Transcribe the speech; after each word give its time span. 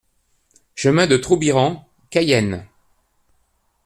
Chemin 0.73 1.05
de 1.05 1.15
Troubiran, 1.15 1.87
Cayenne 2.09 2.67